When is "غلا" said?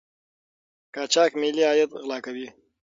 2.01-2.17